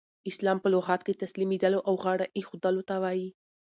[0.29, 3.29] اسلام په لغت کښي تسلیمېدلو او غاړه ایښودلو ته وايي.